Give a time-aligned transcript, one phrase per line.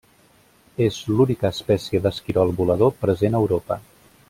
[0.85, 3.79] És l'única espècie d'esquirol volador present a Europa.